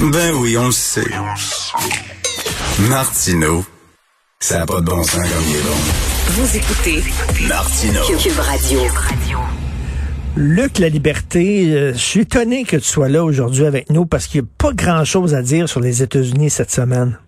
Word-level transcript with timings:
Ben 0.00 0.32
oui, 0.36 0.56
on 0.56 0.66
le 0.66 0.70
sait. 0.70 1.02
Martino, 2.88 3.64
ça 4.38 4.60
n'a 4.60 4.66
pas 4.66 4.80
de 4.80 4.86
bon 4.86 5.02
sens 5.02 5.14
comme 5.14 5.44
il 5.48 5.56
est 5.56 5.62
bon. 5.62 5.74
Vous 6.28 6.56
écoutez 6.56 7.02
Martino. 7.48 8.00
Cube 8.22 8.38
Radio. 8.38 8.80
Luc 10.36 10.78
La 10.78 10.88
Liberté, 10.88 11.72
euh, 11.72 11.92
je 11.94 11.98
suis 11.98 12.20
étonné 12.20 12.62
que 12.62 12.76
tu 12.76 12.84
sois 12.84 13.08
là 13.08 13.24
aujourd'hui 13.24 13.66
avec 13.66 13.90
nous 13.90 14.06
parce 14.06 14.28
qu'il 14.28 14.42
n'y 14.42 14.46
a 14.46 14.50
pas 14.56 14.72
grand-chose 14.72 15.34
à 15.34 15.42
dire 15.42 15.68
sur 15.68 15.80
les 15.80 16.00
États-Unis 16.00 16.50
cette 16.50 16.70
semaine. 16.70 17.18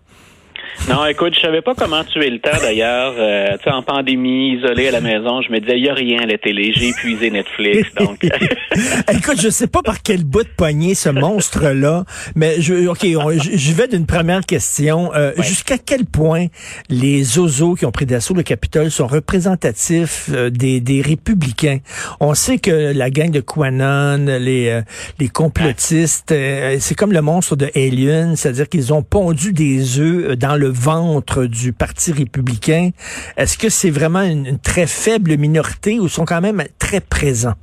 Non, 0.89 1.05
écoute, 1.05 1.33
je 1.35 1.41
savais 1.41 1.61
pas 1.61 1.75
comment 1.75 2.03
tuer 2.03 2.29
le 2.29 2.39
temps 2.39 2.57
d'ailleurs. 2.61 3.13
Euh, 3.17 3.57
tu 3.57 3.63
sais, 3.65 3.69
en 3.71 3.83
pandémie, 3.83 4.55
isolé 4.57 4.87
à 4.87 4.91
la 4.91 5.01
maison, 5.01 5.41
je 5.41 5.51
me 5.51 5.59
disais, 5.59 5.77
il 5.77 5.85
y 5.85 5.89
a 5.89 5.93
rien 5.93 6.21
à 6.21 6.25
la 6.25 6.37
télé. 6.37 6.71
J'ai 6.75 6.89
épuisé 6.89 7.29
Netflix, 7.29 7.89
donc. 7.99 8.23
Écoute, 9.13 9.39
je 9.41 9.49
sais 9.49 9.67
pas 9.67 9.81
par 9.83 10.01
quel 10.01 10.23
bout 10.23 10.43
de 10.43 10.49
poignet 10.55 10.95
ce 10.95 11.09
monstre-là, 11.09 12.05
mais 12.35 12.59
je, 12.61 12.87
ok, 12.87 13.05
on- 13.17 13.31
je, 13.37 13.57
je 13.57 13.73
vais 13.73 13.87
d'une 13.87 14.05
première 14.05 14.45
question. 14.45 15.11
Euh, 15.13 15.31
Jusqu'à 15.37 15.77
quel 15.77 16.05
point 16.05 16.47
les 16.89 17.37
ozos 17.39 17.75
qui 17.75 17.85
ont 17.85 17.91
pris 17.91 18.05
d'assaut 18.05 18.33
le 18.33 18.43
Capitole 18.43 18.89
sont 18.91 19.07
représentatifs 19.07 20.29
euh, 20.33 20.49
des, 20.49 20.79
des 20.79 21.01
républicains? 21.01 21.79
On 22.19 22.33
sait 22.33 22.57
que 22.57 22.93
la 22.93 23.09
gang 23.09 23.29
de 23.31 23.39
QAnon, 23.41 24.25
les 24.39 24.69
euh, 24.69 24.81
les 25.19 25.27
complotistes, 25.29 26.31
euh, 26.31 26.77
c'est 26.79 26.95
comme 26.95 27.11
le 27.13 27.21
monstre 27.21 27.55
de 27.55 27.69
Alien, 27.75 28.35
c'est-à-dire 28.35 28.67
qu'ils 28.69 28.93
ont 28.93 29.03
pondu 29.03 29.53
des 29.53 29.99
œufs 29.99 30.37
dans 30.37 30.55
le 30.55 30.60
ventre 30.67 31.45
du 31.45 31.73
Parti 31.73 32.11
républicain. 32.11 32.91
Est-ce 33.37 33.57
que 33.57 33.69
c'est 33.69 33.89
vraiment 33.89 34.21
une 34.21 34.59
très 34.59 34.87
faible 34.87 35.37
minorité 35.37 35.99
ou 35.99 36.07
sont 36.07 36.25
quand 36.25 36.41
même 36.41 36.63
très 36.79 36.99
présents? 36.99 37.55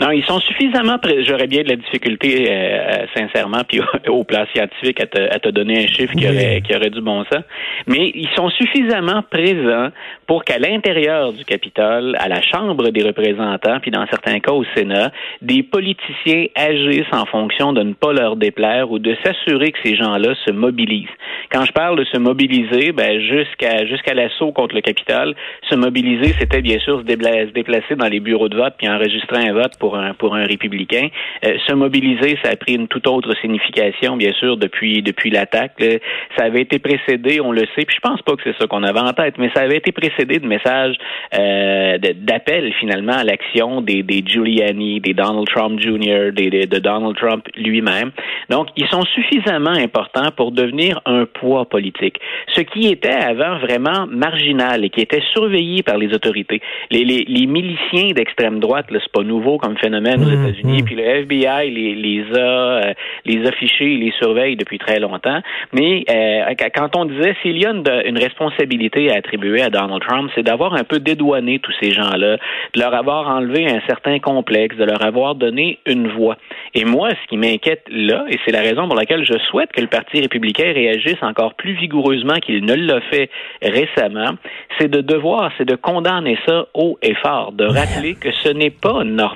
Non, 0.00 0.10
ils 0.10 0.24
sont 0.24 0.40
suffisamment. 0.40 0.98
pré- 0.98 1.24
J'aurais 1.24 1.46
bien 1.46 1.62
de 1.62 1.68
la 1.68 1.76
difficulté, 1.76 2.46
euh, 2.50 3.06
sincèrement, 3.16 3.62
puis 3.68 3.80
au, 4.08 4.24
plan 4.24 4.44
scientifique, 4.54 5.00
à 5.00 5.06
te, 5.06 5.20
à 5.20 5.38
te 5.38 5.48
donner 5.48 5.84
un 5.84 5.86
chiffre 5.86 6.12
qui, 6.14 6.26
aurait, 6.26 6.60
qui 6.62 6.74
aurait 6.76 6.90
du 6.90 7.00
bon 7.00 7.24
sens. 7.24 7.42
Mais 7.86 8.10
ils 8.14 8.28
sont 8.36 8.50
suffisamment 8.50 9.22
présents 9.30 9.88
pour 10.26 10.44
qu'à 10.44 10.58
l'intérieur 10.58 11.32
du 11.32 11.44
Capitole, 11.44 12.16
à 12.18 12.28
la 12.28 12.40
Chambre 12.42 12.90
des 12.90 13.02
représentants, 13.02 13.78
puis 13.80 13.90
dans 13.90 14.06
certains 14.06 14.40
cas 14.40 14.52
au 14.52 14.64
Sénat, 14.76 15.10
des 15.42 15.62
politiciens 15.62 16.46
agissent 16.54 17.12
en 17.12 17.26
fonction 17.26 17.72
de 17.72 17.82
ne 17.82 17.92
pas 17.94 18.12
leur 18.12 18.36
déplaire 18.36 18.90
ou 18.90 18.98
de 18.98 19.16
s'assurer 19.24 19.72
que 19.72 19.78
ces 19.84 19.96
gens-là 19.96 20.34
se 20.44 20.50
mobilisent. 20.52 21.08
Quand 21.52 21.64
je 21.64 21.72
parle 21.72 21.98
de 21.98 22.04
se 22.04 22.18
mobiliser, 22.18 22.92
ben 22.92 23.20
jusqu'à 23.20 23.86
jusqu'à 23.86 24.14
l'assaut 24.14 24.52
contre 24.52 24.74
le 24.74 24.80
Capitole, 24.80 25.34
se 25.70 25.74
mobiliser, 25.76 26.34
c'était 26.38 26.62
bien 26.62 26.78
sûr 26.78 27.00
se, 27.00 27.04
débla- 27.04 27.46
se 27.48 27.52
déplacer 27.52 27.94
dans 27.96 28.08
les 28.08 28.20
bureaux 28.20 28.48
de 28.48 28.56
vote 28.56 28.74
puis 28.78 28.88
enregistrer 28.88 29.48
un 29.48 29.53
vote 29.54 29.72
pour 29.80 29.96
un 29.96 30.12
pour 30.14 30.34
un 30.34 30.44
républicain. 30.44 31.08
Euh, 31.44 31.56
se 31.66 31.72
mobiliser, 31.74 32.38
ça 32.44 32.50
a 32.50 32.56
pris 32.56 32.74
une 32.74 32.88
toute 32.88 33.06
autre 33.06 33.32
signification, 33.40 34.16
bien 34.16 34.32
sûr, 34.34 34.56
depuis 34.56 35.00
depuis 35.02 35.30
l'attaque. 35.30 35.74
là. 35.80 35.98
Ça 36.36 36.44
avait 36.44 36.60
été 36.62 36.78
précédé, 36.78 37.40
on 37.40 37.52
le 37.52 37.62
sait, 37.74 37.84
puis 37.86 37.96
je 37.96 38.00
pense 38.08 38.20
pas 38.22 38.34
que 38.36 38.42
c'est 38.44 38.56
ça 38.58 38.66
qu'on 38.66 38.82
avait 38.82 39.00
en 39.00 39.12
tête, 39.12 39.34
mais 39.38 39.50
ça 39.54 39.62
avait 39.62 39.78
été 39.78 39.92
précédé 39.92 40.38
de 40.38 40.46
messages 40.46 40.96
euh, 41.38 41.98
d'appel 42.16 42.72
finalement 42.80 43.12
à 43.12 43.24
l'action 43.24 43.80
des, 43.80 44.02
des 44.02 44.22
Giuliani, 44.26 45.00
des 45.00 45.14
Donald 45.14 45.46
Trump 45.46 45.78
Jr., 45.80 46.32
des, 46.32 46.50
des- 46.50 46.66
de 46.66 46.78
Donald 46.78 47.16
Trump 47.16 47.46
lui-même. 47.56 48.10
Donc, 48.50 48.68
ils 48.76 48.88
sont 48.88 49.04
suffisamment 49.16 49.70
importants 49.86 50.30
pour 50.36 50.50
devenir 50.52 51.00
un 51.06 51.24
poids 51.26 51.64
politique. 51.68 52.16
Ce 52.54 52.60
qui 52.62 52.88
était 52.88 53.08
avant 53.32 53.58
vraiment 53.58 54.06
marginal 54.08 54.84
et 54.84 54.90
qui 54.90 55.00
était 55.00 55.22
surveillé 55.32 55.82
par 55.82 55.98
les 55.98 56.12
autorités. 56.14 56.60
Les, 56.90 57.04
les, 57.04 57.24
les 57.28 57.46
miliciens 57.46 58.08
d'extrême 58.16 58.58
droite, 58.60 58.86
c'est 58.90 59.12
pas 59.12 59.22
nouveau 59.22 59.43
comme 59.58 59.76
phénomène 59.78 60.22
aux 60.24 60.28
Mhm, 60.30 60.46
États-Unis. 60.48 60.82
Puis 60.82 60.94
le 60.94 61.02
FBI 61.02 61.70
les, 61.70 61.94
les 61.94 62.24
a 62.34 62.38
euh, 62.38 62.92
les 63.24 63.46
a 63.46 63.52
fichés, 63.52 63.96
les 63.96 64.12
surveille 64.18 64.56
depuis 64.56 64.78
très 64.78 64.98
longtemps. 65.00 65.40
Mais 65.72 66.04
euh, 66.10 66.54
qu- 66.54 66.70
quand 66.74 66.96
on 66.96 67.04
disait 67.04 67.34
s'il 67.42 67.58
y 67.58 67.66
a 67.66 67.70
une, 67.70 67.84
une 68.06 68.18
responsabilité 68.18 69.10
à 69.10 69.16
attribuer 69.16 69.62
à 69.62 69.70
Donald 69.70 70.02
Trump, 70.02 70.30
c'est 70.34 70.42
d'avoir 70.42 70.74
un 70.74 70.84
peu 70.84 70.98
dédouané 70.98 71.58
tous 71.60 71.72
ces 71.80 71.92
gens-là, 71.92 72.36
de 72.74 72.80
leur 72.80 72.94
avoir 72.94 73.28
enlevé 73.28 73.66
un 73.68 73.80
certain 73.86 74.18
complexe, 74.18 74.76
de 74.76 74.84
leur 74.84 75.02
avoir 75.04 75.34
donné 75.34 75.78
une 75.86 76.08
voix. 76.08 76.36
Et 76.74 76.84
moi, 76.84 77.10
ce 77.10 77.28
qui 77.28 77.36
m'inquiète 77.36 77.82
là, 77.90 78.24
et 78.28 78.38
c'est 78.44 78.52
la 78.52 78.60
raison 78.60 78.86
pour 78.86 78.96
laquelle 78.96 79.24
je 79.24 79.38
souhaite 79.50 79.72
que 79.72 79.80
le 79.80 79.86
Parti 79.86 80.20
républicain 80.20 80.72
réagisse 80.74 81.22
encore 81.22 81.54
plus 81.54 81.72
vigoureusement 81.74 82.36
qu'il 82.36 82.64
ne 82.64 82.74
l'a 82.74 83.00
fait 83.02 83.30
récemment, 83.62 84.32
c'est 84.78 84.88
de 84.90 85.00
devoir, 85.00 85.50
c'est 85.58 85.64
de 85.64 85.74
condamner 85.76 86.38
ça 86.46 86.66
haut 86.74 86.98
et 87.02 87.14
fort, 87.14 87.52
de 87.52 87.64
rappeler 87.64 88.14
que 88.14 88.30
ce 88.32 88.48
n'est 88.48 88.70
pas 88.70 89.04
normal. 89.04 89.33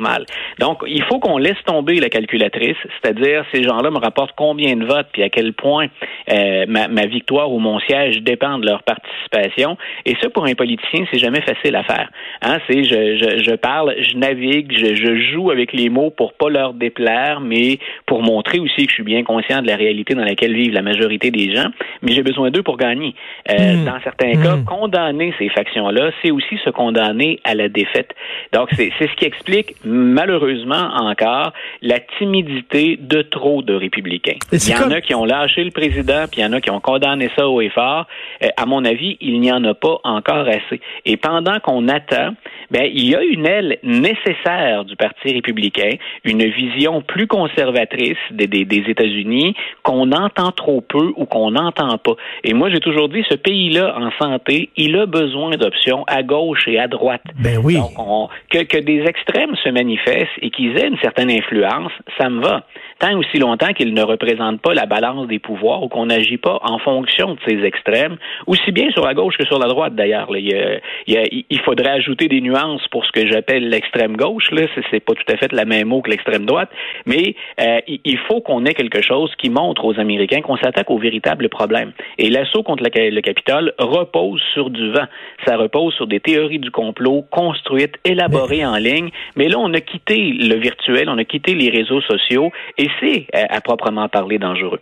Donc, 0.58 0.82
il 0.86 1.02
faut 1.04 1.18
qu'on 1.18 1.38
laisse 1.38 1.62
tomber 1.64 2.00
la 2.00 2.08
calculatrice, 2.08 2.76
c'est-à-dire 3.00 3.44
ces 3.52 3.62
gens-là 3.62 3.90
me 3.90 3.98
rapportent 3.98 4.34
combien 4.36 4.76
de 4.76 4.84
votes, 4.84 5.08
puis 5.12 5.22
à 5.22 5.28
quel 5.28 5.52
point 5.52 5.86
euh, 6.30 6.64
ma, 6.68 6.88
ma 6.88 7.06
victoire 7.06 7.50
ou 7.52 7.58
mon 7.58 7.78
siège 7.80 8.22
dépend 8.22 8.58
de 8.58 8.66
leur 8.66 8.82
participation. 8.82 9.76
Et 10.04 10.16
ça, 10.20 10.28
pour 10.30 10.44
un 10.44 10.54
politicien, 10.54 11.04
c'est 11.12 11.18
jamais 11.18 11.40
facile 11.40 11.76
à 11.76 11.84
faire. 11.84 12.10
Hein, 12.42 12.58
c'est 12.68 12.84
je, 12.84 13.16
je, 13.16 13.42
je 13.42 13.54
parle, 13.54 13.94
je 14.00 14.16
navigue, 14.16 14.72
je, 14.72 14.94
je 14.94 15.32
joue 15.32 15.50
avec 15.50 15.72
les 15.72 15.88
mots 15.88 16.10
pour 16.10 16.34
pas 16.34 16.50
leur 16.50 16.74
déplaire, 16.74 17.40
mais 17.40 17.78
pour 18.06 18.22
montrer 18.22 18.58
aussi 18.58 18.84
que 18.84 18.90
je 18.90 18.94
suis 18.94 19.02
bien 19.02 19.22
conscient 19.22 19.62
de 19.62 19.66
la 19.66 19.76
réalité 19.76 20.14
dans 20.14 20.24
laquelle 20.24 20.54
vivent 20.54 20.74
la 20.74 20.82
majorité 20.82 21.30
des 21.30 21.54
gens. 21.54 21.68
Mais 22.02 22.12
j'ai 22.12 22.22
besoin 22.22 22.50
d'eux 22.50 22.62
pour 22.62 22.76
gagner. 22.76 23.14
Euh, 23.50 23.68
Mm. 23.78 23.84
Dans 23.84 24.00
certains 24.02 24.32
cas, 24.32 24.56
condamner 24.66 25.34
ces 25.38 25.48
factions-là, 25.48 26.10
c'est 26.22 26.30
aussi 26.30 26.58
se 26.64 26.70
condamner 26.70 27.40
à 27.44 27.54
la 27.54 27.68
défaite. 27.68 28.14
Donc, 28.52 28.68
c'est 28.72 28.92
c'est 28.98 29.08
ce 29.08 29.14
qui 29.14 29.24
explique 29.24 29.74
malheureusement 29.88 30.88
encore 30.94 31.52
la 31.82 31.98
timidité 32.18 32.96
de 33.00 33.22
trop 33.22 33.62
de 33.62 33.74
républicains. 33.74 34.36
Il 34.52 34.58
y 34.68 34.74
en 34.74 34.78
comme- 34.78 34.92
a 34.92 35.00
qui 35.00 35.14
ont 35.14 35.24
lâché 35.24 35.64
le 35.64 35.70
président, 35.70 36.24
puis 36.30 36.40
il 36.40 36.44
y 36.44 36.46
en 36.46 36.52
a 36.52 36.60
qui 36.60 36.70
ont 36.70 36.80
condamné 36.80 37.30
ça 37.36 37.48
haut 37.48 37.60
et 37.60 37.70
fort. 37.70 38.06
Euh, 38.42 38.48
à 38.56 38.66
mon 38.66 38.84
avis, 38.84 39.16
il 39.20 39.40
n'y 39.40 39.50
en 39.52 39.64
a 39.64 39.74
pas 39.74 39.98
encore 40.04 40.46
assez. 40.48 40.80
Et 41.04 41.16
pendant 41.16 41.58
qu'on 41.60 41.88
attend, 41.88 42.34
ben, 42.70 42.88
il 42.92 43.08
y 43.08 43.14
a 43.14 43.22
une 43.22 43.46
aile 43.46 43.78
nécessaire 43.82 44.84
du 44.84 44.96
Parti 44.96 45.32
républicain, 45.32 45.90
une 46.24 46.44
vision 46.44 47.00
plus 47.02 47.26
conservatrice 47.26 48.16
des, 48.30 48.46
des, 48.46 48.64
des 48.64 48.84
États-Unis 48.88 49.54
qu'on 49.82 50.12
entend 50.12 50.50
trop 50.52 50.80
peu 50.80 51.12
ou 51.16 51.24
qu'on 51.24 51.52
n'entend 51.52 51.96
pas. 51.98 52.12
Et 52.44 52.52
moi, 52.54 52.68
j'ai 52.70 52.80
toujours 52.80 53.08
dit, 53.08 53.24
ce 53.30 53.34
pays-là, 53.36 53.96
en 53.98 54.10
santé, 54.22 54.70
il 54.76 54.96
a 54.98 55.06
besoin 55.06 55.50
d'options 55.56 56.04
à 56.06 56.22
gauche 56.22 56.66
et 56.68 56.78
à 56.78 56.88
droite. 56.88 57.22
Ben 57.38 57.58
oui. 57.62 57.74
Donc, 57.76 57.92
on- 57.98 58.28
que, 58.50 58.62
que 58.64 58.78
des 58.78 59.02
extrêmes 59.06 59.54
se 59.64 59.68
manifestent 59.78 60.38
et 60.42 60.50
qu'ils 60.50 60.76
aient 60.78 60.88
une 60.88 60.98
certaine 60.98 61.30
influence, 61.30 61.92
ça 62.18 62.28
me 62.28 62.40
va. 62.42 62.64
Tant 62.98 63.16
aussi 63.16 63.38
longtemps 63.38 63.72
qu'ils 63.72 63.94
ne 63.94 64.02
représentent 64.02 64.60
pas 64.60 64.74
la 64.74 64.86
balance 64.86 65.28
des 65.28 65.38
pouvoirs 65.38 65.82
ou 65.84 65.88
qu'on 65.88 66.06
n'agit 66.06 66.36
pas 66.36 66.58
en 66.62 66.78
fonction 66.78 67.34
de 67.34 67.40
ces 67.46 67.64
extrêmes, 67.64 68.16
aussi 68.46 68.72
bien 68.72 68.90
sur 68.90 69.04
la 69.04 69.14
gauche 69.14 69.36
que 69.36 69.46
sur 69.46 69.58
la 69.58 69.68
droite 69.68 69.94
d'ailleurs. 69.94 70.28
Il, 70.36 71.60
faudrait 71.64 71.90
ajouter 71.90 72.28
des 72.28 72.40
nuances 72.40 72.86
pour 72.88 73.04
ce 73.04 73.12
que 73.12 73.26
j'appelle 73.26 73.68
l'extrême 73.68 74.16
gauche. 74.16 74.50
Là, 74.50 74.62
c'est, 74.90 75.00
pas 75.00 75.14
tout 75.14 75.32
à 75.32 75.36
fait 75.36 75.52
le 75.52 75.64
même 75.64 75.88
mot 75.88 76.00
que 76.02 76.10
l'extrême 76.10 76.44
droite, 76.44 76.70
mais 77.06 77.34
euh, 77.60 77.80
il, 77.86 78.18
faut 78.26 78.40
qu'on 78.40 78.64
ait 78.64 78.74
quelque 78.74 79.02
chose 79.02 79.30
qui 79.36 79.50
montre 79.50 79.84
aux 79.84 79.98
Américains 80.00 80.40
qu'on 80.40 80.56
s'attaque 80.56 80.90
au 80.90 80.98
véritable 80.98 81.48
problème. 81.48 81.92
Et 82.18 82.30
l'assaut 82.30 82.62
contre 82.62 82.82
le 82.82 83.20
Capitole 83.20 83.72
repose 83.78 84.40
sur 84.54 84.70
du 84.70 84.90
vent. 84.90 85.06
Ça 85.46 85.56
repose 85.56 85.94
sur 85.94 86.06
des 86.06 86.20
théories 86.20 86.58
du 86.58 86.70
complot 86.70 87.24
construites, 87.30 87.94
élaborées 88.04 88.64
en 88.64 88.76
ligne. 88.76 89.10
Mais 89.36 89.48
là, 89.48 89.58
on 89.58 89.67
a 89.74 89.80
quitté 89.80 90.32
le 90.32 90.56
virtuel, 90.60 91.08
on 91.08 91.18
a 91.18 91.24
quitté 91.24 91.54
les 91.54 91.70
réseaux 91.70 92.00
sociaux, 92.02 92.50
et 92.76 92.88
c'est 93.00 93.26
euh, 93.34 93.44
à 93.48 93.60
proprement 93.60 94.08
parler 94.08 94.38
dangereux. 94.38 94.80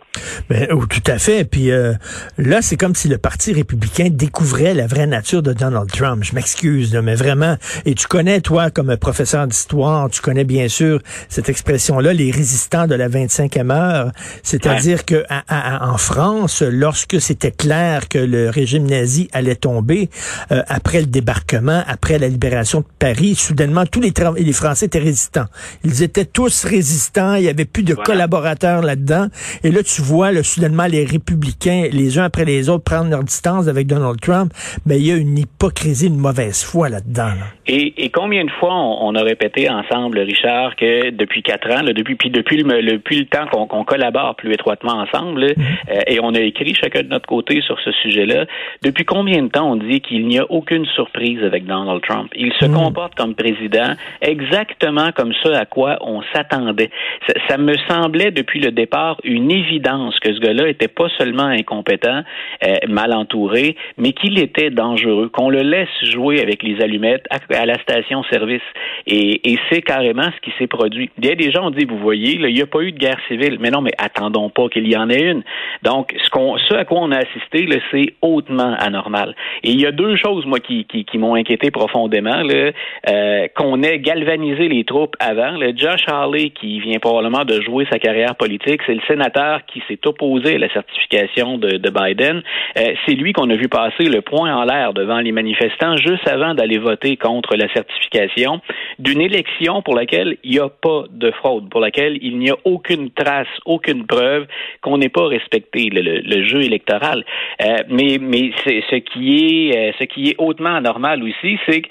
Ben, 0.49 0.67
oh, 0.71 0.85
tout 0.85 1.11
à 1.11 1.17
fait. 1.17 1.43
Puis 1.49 1.71
euh, 1.71 1.93
là, 2.37 2.61
c'est 2.61 2.77
comme 2.77 2.95
si 2.95 3.07
le 3.07 3.17
Parti 3.17 3.53
républicain 3.53 4.07
découvrait 4.11 4.73
la 4.73 4.87
vraie 4.87 5.07
nature 5.07 5.41
de 5.41 5.53
Donald 5.53 5.89
Trump. 5.91 6.23
Je 6.23 6.35
m'excuse, 6.35 6.95
mais 7.03 7.15
vraiment. 7.15 7.55
Et 7.85 7.95
tu 7.95 8.07
connais, 8.07 8.41
toi, 8.41 8.69
comme 8.69 8.95
professeur 8.97 9.47
d'histoire, 9.47 10.09
tu 10.09 10.21
connais 10.21 10.43
bien 10.43 10.67
sûr 10.67 10.99
cette 11.29 11.49
expression-là, 11.49 12.13
les 12.13 12.31
résistants 12.31 12.85
de 12.87 12.95
la 12.95 13.09
25e 13.09 13.71
heure. 13.71 14.11
C'est-à-dire 14.43 15.05
que 15.05 15.23
à- 15.29 15.43
à- 15.47 15.89
en 15.91 15.97
France, 15.97 16.61
lorsque 16.61 17.19
c'était 17.19 17.51
clair 17.51 18.07
que 18.07 18.19
le 18.19 18.49
régime 18.49 18.85
nazi 18.87 19.27
allait 19.33 19.55
tomber, 19.55 20.09
euh, 20.51 20.61
après 20.67 20.99
le 20.99 21.07
débarquement, 21.07 21.81
après 21.87 22.19
la 22.19 22.27
libération 22.27 22.81
de 22.81 22.85
Paris, 22.99 23.33
soudainement, 23.35 23.85
tous 23.85 24.01
les, 24.01 24.11
les 24.37 24.53
Français 24.53 24.76
étaient 24.83 24.99
résistants. 24.99 25.45
Ils 25.83 26.03
étaient 26.03 26.25
tous 26.25 26.63
résistants. 26.65 27.35
Il 27.35 27.43
y 27.43 27.49
avait 27.49 27.65
plus 27.65 27.83
de 27.83 27.93
Voilà. 27.93 28.05
collaborateurs 28.05 28.81
là-dedans. 28.81 29.27
Et 29.63 29.71
là, 29.71 29.83
tu 29.83 30.01
vois, 30.01 30.31
là, 30.31 30.43
soudainement, 30.43 30.85
les 30.87 31.05
républicains, 31.05 31.87
les 31.91 32.17
uns 32.19 32.23
après 32.23 32.45
les 32.45 32.69
autres, 32.69 32.83
prendre 32.83 33.09
leur 33.09 33.23
distance 33.23 33.67
avec 33.67 33.87
Donald 33.87 34.19
Trump. 34.21 34.51
Mais 34.85 34.97
il 34.97 35.05
y 35.07 35.11
a 35.11 35.15
une 35.15 35.37
hypocrisie, 35.37 36.07
une 36.07 36.17
mauvaise 36.17 36.63
foi 36.63 36.89
là-dedans. 36.89 37.27
là. 37.27 37.47
Et, 37.67 38.03
et 38.05 38.09
combien 38.09 38.45
de 38.45 38.51
fois 38.59 38.73
on, 38.73 39.07
on 39.07 39.15
a 39.15 39.23
répété 39.23 39.69
ensemble, 39.69 40.19
Richard, 40.19 40.75
que 40.75 41.09
depuis 41.11 41.43
quatre 41.43 41.69
ans, 41.69 41.81
là, 41.81 41.93
depuis 41.93 42.15
puis 42.15 42.29
depuis 42.29 42.57
le, 42.57 42.81
le- 42.81 42.93
depuis 42.97 43.19
le 43.19 43.25
temps 43.25 43.45
qu'on 43.51 43.67
qu'on 43.67 43.83
collabore 43.83 44.35
plus 44.35 44.53
étroitement 44.53 44.93
ensemble, 44.93 45.41
là, 45.45 45.53
euh, 45.91 45.99
et 46.07 46.19
on 46.21 46.33
a 46.33 46.39
écrit 46.39 46.73
chacun 46.73 47.03
de 47.03 47.07
notre 47.09 47.27
côté 47.27 47.61
sur 47.61 47.77
ce 47.81 47.91
sujet-là, 47.91 48.45
depuis 48.83 49.03
combien 49.05 49.43
de 49.43 49.49
temps 49.49 49.71
on 49.71 49.75
dit 49.75 49.99
qu'il 50.01 50.27
n'y 50.27 50.39
a 50.39 50.45
aucune 50.49 50.85
surprise 50.95 51.43
avec 51.43 51.65
Donald 51.65 52.01
Trump? 52.07 52.31
Il 52.35 52.51
se 52.59 52.65
comporte 52.65 53.15
comme 53.15 53.35
président 53.35 53.93
exactement 54.21 54.66
comme 55.15 55.33
ça 55.43 55.59
à 55.59 55.65
quoi 55.65 55.97
on 56.01 56.21
s'attendait. 56.33 56.89
Ça, 57.27 57.33
ça, 57.49 57.57
me 57.57 57.75
semblait 57.89 58.31
depuis 58.31 58.59
le 58.59 58.71
départ 58.71 59.17
une 59.23 59.51
évidence 59.51 60.19
que 60.19 60.33
ce 60.33 60.39
gars-là 60.39 60.67
était 60.69 60.87
pas 60.87 61.07
seulement 61.17 61.43
incompétent, 61.43 62.21
euh, 62.65 62.75
mal 62.87 63.13
entouré, 63.13 63.75
mais 63.97 64.13
qu'il 64.13 64.39
était 64.39 64.69
dangereux, 64.69 65.29
qu'on 65.29 65.49
le 65.49 65.61
laisse 65.61 65.89
jouer 66.03 66.41
avec 66.41 66.63
les 66.63 66.81
allumettes 66.81 67.25
à, 67.29 67.65
la 67.65 67.75
station-service. 67.79 68.61
Et, 69.05 69.51
et 69.51 69.59
c'est 69.69 69.81
carrément 69.81 70.23
ce 70.35 70.41
qui 70.41 70.51
s'est 70.57 70.67
produit. 70.67 71.09
A 71.23 71.35
des 71.35 71.51
gens 71.51 71.67
ont 71.67 71.71
dit, 71.71 71.85
vous 71.85 71.97
voyez, 71.97 72.35
il 72.35 72.53
n'y 72.53 72.61
a 72.61 72.67
pas 72.67 72.81
eu 72.81 72.91
de 72.91 72.97
guerre 72.97 73.19
civile. 73.27 73.57
Mais 73.59 73.69
non, 73.69 73.81
mais 73.81 73.91
attendons 73.97 74.49
pas 74.49 74.69
qu'il 74.69 74.87
y 74.87 74.95
en 74.95 75.09
ait 75.09 75.31
une. 75.31 75.43
Donc, 75.83 76.15
ce, 76.23 76.29
qu'on, 76.29 76.57
ce 76.57 76.73
à 76.73 76.85
quoi 76.85 76.99
on 77.01 77.11
a 77.11 77.17
assisté, 77.17 77.67
c'est 77.91 78.13
hautement 78.21 78.75
anormal. 78.79 79.35
Et 79.63 79.71
il 79.71 79.81
y 79.81 79.85
a 79.85 79.91
deux 79.91 80.15
choses, 80.15 80.45
moi, 80.45 80.59
qui, 80.59 80.85
qui, 80.85 81.05
qui 81.05 81.17
m'ont 81.17 81.35
inquiété 81.35 81.71
profondément. 81.71 82.41
Là, 82.41 82.71
euh, 83.09 83.47
qu'on 83.55 83.83
ait 83.83 83.99
galvanisé 83.99 84.56
les 84.63 84.83
troupes 84.83 85.15
avant. 85.19 85.51
Le 85.51 85.73
Josh 85.75 86.05
Hawley, 86.07 86.49
qui 86.49 86.79
vient 86.79 86.99
probablement 86.99 87.45
de 87.45 87.61
jouer 87.61 87.85
sa 87.91 87.99
carrière 87.99 88.35
politique, 88.35 88.81
c'est 88.85 88.95
le 88.95 89.01
sénateur 89.07 89.65
qui 89.65 89.81
s'est 89.87 89.99
opposé 90.05 90.55
à 90.55 90.57
la 90.57 90.69
certification 90.73 91.57
de, 91.57 91.77
de 91.77 91.89
Biden. 91.89 92.41
Euh, 92.77 92.93
c'est 93.05 93.13
lui 93.13 93.33
qu'on 93.33 93.49
a 93.49 93.55
vu 93.55 93.67
passer 93.67 94.05
le 94.05 94.21
point 94.21 94.55
en 94.55 94.63
l'air 94.63 94.93
devant 94.93 95.19
les 95.19 95.31
manifestants 95.31 95.97
juste 95.97 96.27
avant 96.27 96.53
d'aller 96.53 96.77
voter 96.77 97.17
contre 97.17 97.55
la 97.55 97.71
certification 97.73 98.61
d'une 98.99 99.21
élection 99.21 99.81
pour 99.81 99.95
laquelle 99.95 100.37
il 100.43 100.51
n'y 100.51 100.59
a 100.59 100.69
pas 100.69 101.03
de 101.11 101.31
fraude, 101.31 101.69
pour 101.69 101.81
laquelle 101.81 102.17
il 102.21 102.37
n'y 102.37 102.49
a 102.49 102.55
aucune 102.65 103.11
trace, 103.11 103.47
aucune 103.65 104.05
preuve 104.05 104.47
qu'on 104.81 104.97
n'ait 104.97 105.09
pas 105.09 105.27
respecté 105.27 105.89
le, 105.89 106.21
le, 106.21 106.47
jeu 106.47 106.63
électoral. 106.63 107.23
Euh, 107.61 107.77
mais 107.89 108.17
mais 108.19 108.51
ce 108.65 108.95
qui 108.95 109.45
est 109.45 109.77
euh, 109.77 109.91
ce 109.99 110.05
qui 110.05 110.29
est 110.29 110.35
hautement 110.37 110.75
anormal 110.75 111.23
aussi, 111.23 111.57
c'est 111.67 111.81
que 111.81 111.89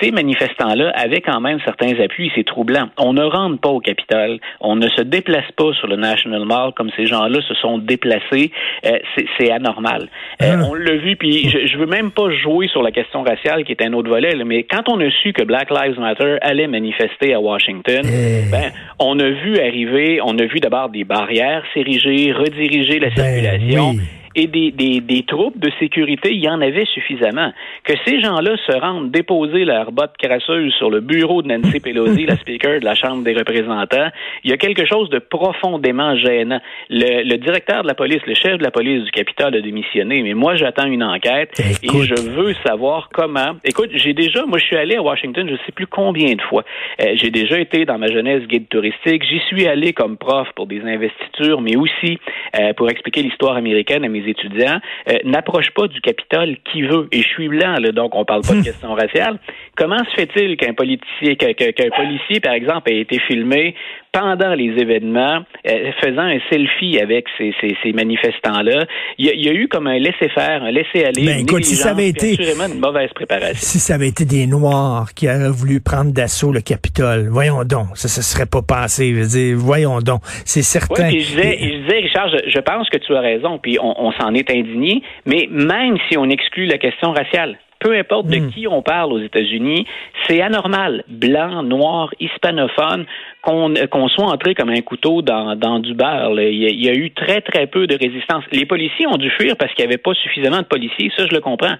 ces 0.00 0.10
manifestants-là 0.10 0.92
avaient 0.94 1.20
quand 1.20 1.40
même 1.40 1.58
certains 1.64 1.89
appuis, 1.98 2.30
c'est 2.34 2.44
troublant. 2.44 2.88
On 2.98 3.12
ne 3.12 3.22
rentre 3.22 3.60
pas 3.60 3.70
au 3.70 3.80
Capitole, 3.80 4.38
on 4.60 4.76
ne 4.76 4.88
se 4.88 5.02
déplace 5.02 5.50
pas 5.56 5.72
sur 5.72 5.86
le 5.86 5.96
National 5.96 6.44
Mall 6.44 6.72
comme 6.74 6.90
ces 6.96 7.06
gens-là 7.06 7.40
se 7.42 7.54
sont 7.54 7.78
déplacés. 7.78 8.50
Euh, 8.86 8.98
c'est 9.38 9.50
anormal. 9.50 10.08
Euh, 10.42 10.56
ah. 10.58 10.68
On 10.70 10.74
l'a 10.74 10.96
vu, 10.96 11.16
puis 11.16 11.48
je, 11.48 11.66
je 11.66 11.78
veux 11.78 11.86
même 11.86 12.10
pas 12.10 12.30
jouer 12.30 12.68
sur 12.68 12.82
la 12.82 12.90
question 12.90 13.22
raciale 13.22 13.64
qui 13.64 13.72
est 13.72 13.82
un 13.82 13.92
autre 13.92 14.08
volet, 14.08 14.34
mais 14.44 14.64
quand 14.64 14.88
on 14.88 15.00
a 15.00 15.10
su 15.10 15.32
que 15.32 15.42
Black 15.42 15.70
Lives 15.70 15.98
Matter 15.98 16.36
allait 16.42 16.66
manifester 16.66 17.34
à 17.34 17.40
Washington, 17.40 18.02
eh. 18.04 18.50
ben, 18.50 18.72
on 18.98 19.18
a 19.18 19.30
vu 19.30 19.58
arriver, 19.58 20.20
on 20.22 20.38
a 20.38 20.44
vu 20.44 20.60
d'abord 20.60 20.88
des 20.88 21.04
barrières 21.04 21.64
s'ériger, 21.74 22.32
rediriger 22.32 22.98
la 22.98 23.08
ben 23.10 23.16
circulation 23.16 23.94
et 24.34 24.46
des, 24.46 24.70
des, 24.70 25.00
des, 25.00 25.22
troupes 25.24 25.58
de 25.58 25.70
sécurité, 25.78 26.32
il 26.32 26.40
y 26.40 26.48
en 26.48 26.60
avait 26.60 26.84
suffisamment. 26.84 27.52
Que 27.84 27.94
ces 28.04 28.20
gens-là 28.20 28.56
se 28.66 28.78
rendent 28.78 29.10
déposer 29.10 29.64
leurs 29.64 29.90
bottes 29.92 30.16
crasseuses 30.18 30.72
sur 30.74 30.90
le 30.90 31.00
bureau 31.00 31.42
de 31.42 31.48
Nancy 31.48 31.80
Pelosi, 31.84 32.26
la 32.26 32.36
speaker 32.36 32.80
de 32.80 32.84
la 32.84 32.94
Chambre 32.94 33.24
des 33.24 33.34
représentants, 33.34 34.08
il 34.44 34.50
y 34.50 34.52
a 34.52 34.56
quelque 34.56 34.86
chose 34.86 35.10
de 35.10 35.18
profondément 35.18 36.16
gênant. 36.16 36.60
Le, 36.88 37.28
le 37.28 37.36
directeur 37.38 37.82
de 37.82 37.88
la 37.88 37.94
police, 37.94 38.20
le 38.26 38.34
chef 38.34 38.58
de 38.58 38.64
la 38.64 38.70
police 38.70 39.04
du 39.04 39.10
Capitole 39.10 39.56
a 39.56 39.60
démissionné, 39.60 40.22
mais 40.22 40.34
moi 40.34 40.54
j'attends 40.54 40.86
une 40.86 41.02
enquête 41.02 41.60
et 41.82 41.88
je 41.88 42.30
veux 42.30 42.54
savoir 42.64 43.08
comment. 43.12 43.56
Écoute, 43.64 43.90
j'ai 43.94 44.12
déjà, 44.12 44.44
moi 44.46 44.58
je 44.58 44.64
suis 44.64 44.76
allé 44.76 44.96
à 44.96 45.02
Washington, 45.02 45.48
je 45.48 45.56
sais 45.66 45.72
plus 45.72 45.86
combien 45.86 46.34
de 46.34 46.42
fois. 46.42 46.64
Euh, 47.00 47.12
j'ai 47.14 47.30
déjà 47.30 47.58
été 47.58 47.84
dans 47.84 47.98
ma 47.98 48.06
jeunesse 48.06 48.46
guide 48.46 48.68
touristique. 48.68 49.24
J'y 49.28 49.40
suis 49.48 49.66
allé 49.66 49.92
comme 49.92 50.16
prof 50.16 50.48
pour 50.54 50.66
des 50.66 50.82
investitures, 50.82 51.60
mais 51.60 51.76
aussi 51.76 52.18
euh, 52.58 52.72
pour 52.74 52.88
expliquer 52.90 53.22
l'histoire 53.22 53.56
américaine 53.56 54.04
à 54.04 54.08
mes 54.08 54.19
étudiants, 54.28 54.80
euh, 55.08 55.18
n'approche 55.24 55.70
pas 55.70 55.86
du 55.88 56.00
Capitole 56.00 56.56
qui 56.72 56.82
veut. 56.82 57.08
Et 57.12 57.22
je 57.22 57.28
suis 57.28 57.48
blanc, 57.48 57.74
là, 57.78 57.92
donc 57.92 58.14
on 58.14 58.24
parle 58.24 58.42
pas 58.42 58.54
de 58.54 58.62
question 58.64 58.94
raciale. 58.94 59.38
Comment 59.76 59.98
se 59.98 60.14
fait-il 60.14 60.56
qu'un 60.56 60.74
policier, 60.74 61.36
qu'un 61.36 61.90
policier, 61.96 62.40
par 62.40 62.54
exemple, 62.54 62.90
ait 62.92 63.00
été 63.00 63.18
filmé 63.20 63.74
pendant 64.12 64.54
les 64.54 64.70
événements, 64.80 65.40
euh, 65.66 65.92
faisant 66.02 66.22
un 66.22 66.38
selfie 66.50 66.98
avec 67.00 67.26
ces, 67.38 67.54
ces, 67.60 67.76
ces 67.82 67.92
manifestants-là. 67.92 68.86
Il 69.18 69.26
y, 69.26 69.30
a, 69.30 69.34
il 69.34 69.44
y, 69.44 69.48
a, 69.48 69.52
eu 69.52 69.68
comme 69.68 69.86
un 69.86 69.98
laisser-faire, 69.98 70.62
un 70.62 70.70
laisser-aller, 70.70 71.24
ben, 71.24 71.40
écoute, 71.40 71.64
si 71.64 71.76
ça 71.76 71.90
avait 71.90 72.08
été, 72.08 72.36
une 72.36 72.80
mauvaise 72.80 73.10
préparation. 73.14 73.54
Si 73.54 73.78
ça 73.78 73.94
avait 73.94 74.08
été 74.08 74.24
des 74.24 74.46
Noirs 74.46 75.14
qui 75.14 75.28
auraient 75.28 75.50
voulu 75.50 75.80
prendre 75.80 76.12
d'assaut 76.12 76.52
le 76.52 76.60
Capitole, 76.60 77.28
voyons 77.28 77.64
donc, 77.64 77.96
ça 77.96 78.08
ne 78.08 78.22
serait 78.22 78.46
pas 78.46 78.62
passé. 78.62 79.10
Je 79.14 79.20
veux 79.20 79.28
dire, 79.28 79.56
voyons 79.56 80.00
donc, 80.00 80.22
c'est 80.44 80.62
certain. 80.62 81.08
Oui, 81.08 81.20
je, 81.20 81.36
disais, 81.36 81.58
je 81.60 81.78
disais, 81.82 81.98
Richard, 81.98 82.28
je, 82.30 82.50
je, 82.50 82.60
pense 82.60 82.88
que 82.88 82.98
tu 82.98 83.14
as 83.14 83.20
raison, 83.20 83.58
puis 83.58 83.78
on, 83.80 83.94
on 83.96 84.12
s'en 84.12 84.34
est 84.34 84.50
indigné, 84.50 85.02
mais 85.26 85.48
même 85.50 85.96
si 86.08 86.18
on 86.18 86.28
exclut 86.28 86.66
la 86.66 86.78
question 86.78 87.12
raciale, 87.12 87.58
peu 87.80 87.96
importe 87.96 88.28
de 88.28 88.38
hmm. 88.38 88.50
qui 88.50 88.68
on 88.68 88.82
parle 88.82 89.12
aux 89.12 89.18
États-Unis, 89.18 89.86
c'est 90.28 90.40
anormal, 90.40 91.02
blanc, 91.08 91.62
noir, 91.62 92.10
hispanophone, 92.20 93.06
qu'on 93.42 93.74
qu'on 93.90 94.08
soit 94.08 94.26
entré 94.26 94.54
comme 94.54 94.70
un 94.70 94.82
couteau 94.82 95.22
dans, 95.22 95.56
dans 95.56 95.78
du 95.80 95.94
beurre. 95.94 96.38
Il 96.40 96.56
y, 96.56 96.66
a, 96.66 96.68
il 96.68 96.84
y, 96.84 96.88
a, 96.88 96.94
eu 96.94 97.10
très, 97.10 97.40
très 97.40 97.66
peu 97.66 97.86
de 97.86 97.96
résistance. 97.96 98.44
Les 98.52 98.66
policiers 98.66 99.06
ont 99.06 99.16
dû 99.16 99.30
fuir 99.30 99.56
parce 99.56 99.72
qu'il 99.74 99.84
n'y 99.84 99.92
avait 99.92 100.02
pas 100.02 100.14
suffisamment 100.14 100.58
de 100.58 100.66
policiers, 100.66 101.10
ça 101.16 101.26
je 101.26 101.34
le 101.34 101.40
comprends. 101.40 101.76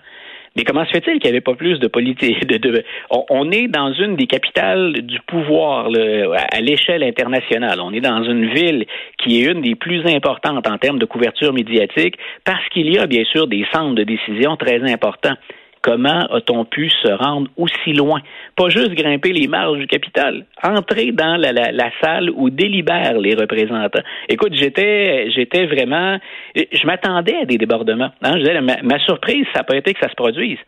Mais 0.57 0.65
comment 0.65 0.85
se 0.85 0.91
fait-il 0.91 1.21
qu'il 1.21 1.31
n'y 1.31 1.37
avait 1.37 1.41
pas 1.41 1.55
plus 1.55 1.79
de 1.79 1.87
politique? 1.87 2.47
De, 2.51 2.57
de, 2.57 2.85
on, 3.11 3.53
est 3.53 3.69
dans 3.69 3.93
une 3.93 4.17
des 4.17 4.27
capitales 4.27 4.93
du 5.03 5.21
pouvoir 5.21 5.87
à 5.87 6.61
l'échelle 6.61 7.05
internationale. 7.05 7.81
On 7.81 7.93
est 7.93 8.01
dans 8.01 8.25
une 8.25 8.53
ville 8.53 8.87
qui 9.19 9.41
est 9.41 9.45
une 9.45 9.61
des 9.61 9.77
plus 9.77 10.05
importantes 10.07 10.67
en 10.67 10.79
termes 10.79 10.99
de 10.99 11.05
couverture 11.05 11.53
médiatique 11.53 12.17
parce 12.45 12.67
qu'il 12.71 12.93
y 12.93 12.99
a 12.99 13.07
bien 13.07 13.25
sûr 13.25 13.47
des 13.47 13.65
centres 13.73 13.95
de 13.95 14.03
décision 14.03 14.57
très 14.57 14.83
importants. 14.91 15.37
Comment 15.83 16.27
a-t-on 16.27 16.67
pu 16.67 16.91
se 16.91 17.11
rendre 17.11 17.51
aussi 17.57 17.95
loin? 17.95 18.21
Pas 18.55 18.69
juste 18.69 18.91
grimper 18.91 19.33
les 19.33 19.49
marges 19.49 19.79
du 19.79 19.87
capital, 19.87 20.45
entrer 20.63 21.13
dans 21.13 21.37
la, 21.37 21.53
la, 21.53 21.73
la 21.73 21.91
salle 22.03 22.31
où 22.31 22.51
délibèrent 22.51 23.19
les 23.19 23.35
représentants. 23.35 24.03
Écoute, 24.29 24.53
j'étais, 24.53 25.31
j'étais 25.31 25.65
vraiment, 25.65 26.19
je 26.55 26.87
m'attendais 26.87 27.37
à 27.37 27.45
des 27.47 27.57
débordements. 27.57 28.11
Hein? 28.23 28.33
Je 28.35 28.39
disais, 28.41 28.61
ma, 28.61 28.83
ma 28.83 28.99
surprise, 29.01 29.47
ça 29.55 29.61
n'a 29.61 29.65
pas 29.65 29.77
été 29.77 29.95
que 29.95 30.01
ça 30.01 30.11
se 30.11 30.15
produise. 30.15 30.59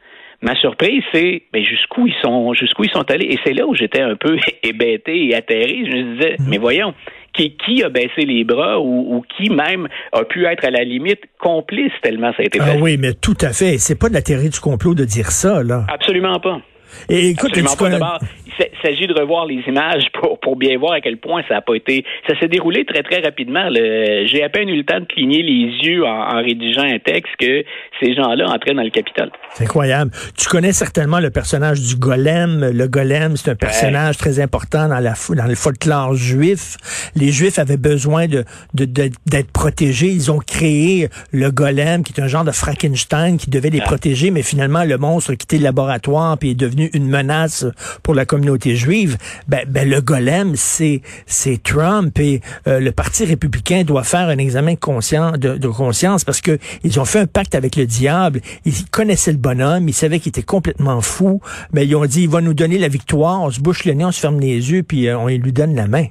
Ma 0.43 0.57
surprise, 0.57 1.05
c'est 1.13 1.43
ben, 1.53 1.63
jusqu'où 1.63 2.09
ils 2.09 2.15
sont 2.21 2.53
jusqu'où 2.55 2.83
ils 2.83 2.91
sont 2.91 3.09
allés. 3.13 3.27
Et 3.27 3.39
c'est 3.45 3.53
là 3.53 3.65
où 3.65 3.77
j'étais 3.77 4.03
un 4.03 4.17
peu 4.17 4.37
hébété 4.65 5.29
et 5.29 5.35
atterri. 5.37 5.87
Je 5.89 5.97
me 5.97 6.15
disais, 6.15 6.37
mais 6.49 6.59
voyons, 6.59 6.95
qui, 7.33 7.57
qui 7.57 7.83
a 7.83 7.89
baissé 7.89 8.23
les 8.27 8.45
bras 8.45 8.81
ou, 8.81 9.17
ou, 9.17 9.25
qui 9.37 9.51
même 9.51 9.89
a 10.13 10.25
pu 10.25 10.45
être 10.47 10.65
à 10.65 10.71
la 10.71 10.85
limite 10.85 11.21
complice 11.41 11.93
tellement 12.03 12.33
ça 12.33 12.43
a 12.43 12.45
été 12.45 12.59
Ah 12.61 12.75
oui, 12.81 12.97
mais 12.99 13.15
tout 13.15 13.37
à 13.41 13.53
fait. 13.53 13.79
C'est 13.79 13.99
pas 13.99 14.09
de 14.09 14.15
la 14.15 14.23
théorie 14.23 14.51
du 14.51 14.61
complot 14.61 14.95
de 14.95 15.05
dire 15.05 15.31
ça, 15.31 15.63
là. 15.63 15.87
Absolument 15.89 16.39
pas. 16.41 16.61
Et 17.09 17.31
écoute, 17.31 17.57
Absolument 17.57 17.99
pas. 17.99 18.19
Il 18.42 18.42
s'agit 18.83 19.07
de 19.07 19.15
revoir 19.15 19.47
les 19.47 19.63
images 19.67 20.07
pour, 20.21 20.39
pour 20.41 20.57
bien 20.57 20.79
voir 20.79 20.93
à 20.93 21.01
quel 21.01 21.17
point 21.17 21.43
ça 21.49 21.57
a 21.57 21.61
pas 21.61 21.75
été. 21.75 22.05
Ça 22.29 22.39
s'est 22.39 22.49
déroulé 22.49 22.85
très 22.85 23.03
très 23.03 23.21
rapidement. 23.21 23.69
J'ai 23.73 24.43
à 24.43 24.49
peine 24.49 24.69
eu 24.69 24.77
le 24.77 24.85
temps 24.85 25.01
de 25.01 25.07
cligner 25.07 25.43
les 25.43 25.89
yeux 25.89 26.05
en, 26.05 26.37
en 26.37 26.43
rédigeant 26.43 26.83
un 26.83 26.99
texte 26.99 27.33
que 27.39 27.65
ces 28.01 28.15
gens-là 28.15 28.49
entraient 28.49 28.75
dans 28.75 28.83
le 28.83 28.91
Capitole. 28.91 29.31
C'est 29.55 29.65
incroyable. 29.65 30.11
Tu 30.37 30.49
connais 30.49 30.73
certainement 30.73 31.21
le 31.21 31.31
personnage 31.31 31.81
du 31.81 31.97
golem. 31.97 32.71
Le 32.73 32.89
golem, 32.89 33.37
c'est 33.37 33.51
un 33.51 33.57
personnage 33.57 34.17
ouais. 34.17 34.19
très 34.19 34.41
important 34.41 34.89
dans 34.89 35.01
la 35.01 35.15
dans 35.31 35.47
le 35.47 35.55
folklore 35.55 36.15
juif. 36.15 36.77
Les 37.15 37.31
Juifs 37.31 37.59
avaient 37.59 37.77
besoin 37.77 38.27
de 38.27 38.45
d'être 38.75 39.53
protégés. 39.53 40.09
Ils 40.09 40.31
ont 40.31 40.39
créé 40.39 41.09
le 41.31 41.51
golem, 41.51 42.03
qui 42.03 42.13
est 42.13 42.21
un 42.23 42.29
genre 42.29 42.45
de 42.45 42.51
Frankenstein 42.51 43.37
qui 43.39 43.51
devait 43.51 43.71
les 43.71 43.79
ouais. 43.79 43.85
protéger, 43.85 44.31
mais 44.31 44.43
finalement 44.43 44.85
le 44.85 44.99
monstre 44.99 45.33
a 45.33 45.37
quitté 45.37 45.59
le 45.59 45.65
laboratoire 45.65 46.39
puis 46.39 46.51
est 46.51 46.55
devenu 46.55 46.91
une 46.93 47.09
menace 47.09 47.67
pour 48.03 48.15
la 48.15 48.25
communauté 48.25 48.42
juive. 48.75 49.17
Ben, 49.49 49.65
ben 49.69 49.89
le 49.89 50.01
golem, 50.01 50.55
c'est 50.57 51.03
c'est 51.27 51.63
Trump 51.63 52.19
et 52.19 52.41
euh, 52.67 52.81
le 52.81 52.93
Parti 52.93 53.25
républicain 53.25 53.85
doit 53.85 54.05
faire 54.05 54.29
un 54.29 54.39
examen 54.39 54.75
de 54.75 54.79
conscience, 54.79 55.39
de, 55.39 55.57
de 55.57 55.69
conscience 55.69 56.25
parce 56.25 56.41
que 56.41 56.59
ils 56.85 57.01
ont 57.01 57.05
fait 57.05 57.21
un 57.21 57.27
pacte 57.27 57.55
avec 57.55 57.77
le 57.77 57.87
diable. 57.87 58.41
Ils 58.65 58.87
connaissaient 58.91 59.33
le 59.33 59.39
bonhomme, 59.39 59.89
ils 59.89 59.95
savaient 59.95 60.21
qu'il 60.21 60.31
était 60.31 60.43
complètement 60.43 61.01
fou, 61.01 61.41
mais 61.73 61.87
ils 61.87 61.97
ont 61.97 62.07
dit 62.07 62.23
il 62.23 62.29
va 62.29 62.41
nous 62.41 62.55
donner 62.55 62.79
la 62.79 62.89
victoire. 62.89 63.43
On 63.43 63.51
se 63.51 63.61
bouche 63.61 63.85
le 63.85 63.93
nez, 63.93 64.05
on 64.05 64.13
se 64.13 64.21
ferme 64.21 64.41
les 64.41 64.71
yeux, 64.71 64.83
puis 64.83 65.09
euh, 65.09 65.19
on 65.19 65.27
lui 65.29 65.53
donne 65.53 65.75
la 65.75 65.87
main. 65.87 66.07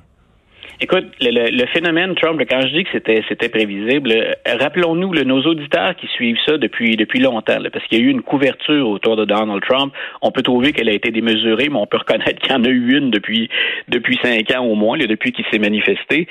Écoute, 0.83 1.05
le, 1.21 1.29
le, 1.29 1.55
le, 1.55 1.67
phénomène 1.67 2.15
Trump, 2.15 2.41
quand 2.49 2.61
je 2.61 2.73
dis 2.75 2.83
que 2.83 2.89
c'était 3.29 3.49
prévisible, 3.49 4.11
euh, 4.11 4.33
rappelons-nous 4.59 5.13
nos 5.23 5.41
auditeurs 5.43 5.95
qui 5.95 6.07
suivent 6.07 6.39
ça 6.43 6.57
depuis 6.57 6.97
depuis 6.97 7.19
longtemps, 7.19 7.59
parce 7.71 7.85
qu'il 7.85 7.99
y 7.99 8.01
a 8.01 8.03
eu 8.03 8.09
une 8.09 8.23
couverture 8.23 8.89
autour 8.89 9.15
de 9.15 9.25
Donald 9.25 9.61
Trump. 9.61 9.93
On 10.23 10.31
peut 10.31 10.41
trouver 10.41 10.73
qu'elle 10.73 10.89
a 10.89 10.93
été 10.93 11.11
démesurée, 11.11 11.69
mais 11.69 11.77
on 11.77 11.85
peut 11.85 11.97
reconnaître 11.97 12.39
qu'il 12.41 12.51
y 12.51 12.55
en 12.55 12.63
a 12.63 12.69
eu 12.69 12.97
une 12.97 13.11
depuis 13.11 13.47
depuis 13.89 14.17
cinq 14.23 14.49
ans 14.55 14.65
au 14.65 14.73
moins, 14.73 14.97
là, 14.97 15.05
depuis 15.05 15.31
qu'il 15.31 15.45
s'est 15.51 15.59
manifesté. 15.59 16.27